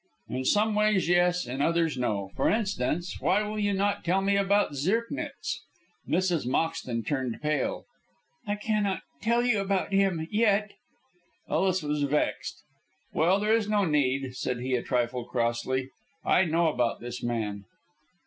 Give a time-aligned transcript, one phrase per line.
[0.29, 2.31] "In some ways, yes, in others, no.
[2.35, 5.61] For instance, why will you not tell me about Zirknitz?"
[6.09, 6.47] Mrs.
[6.47, 7.85] Moxton turned pale.
[8.47, 10.71] "I cannot tell you about him yet."
[11.47, 12.63] Ellis was vexed.
[13.13, 15.91] "Well, there is no need," said he, a trifle crossly.
[16.25, 17.65] "I know about this man."